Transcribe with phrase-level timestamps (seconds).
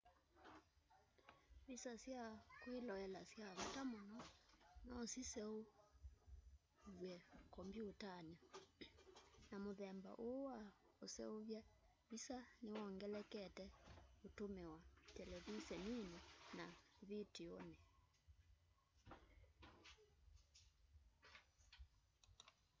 [1.65, 2.23] visa sya
[2.61, 4.19] kwĩloela sya vata mũno
[4.89, 7.15] no siseuvĩw'e
[7.53, 8.35] kombyũtanĩ
[9.49, 10.59] na mũthemba ũũ wa
[11.05, 11.61] ũseũvya
[12.09, 13.65] visa nĩwongelekete
[14.25, 14.77] ũtũmĩwa
[15.15, 16.15] televiseninĩ
[16.57, 16.65] na
[17.07, 17.77] vitiunĩ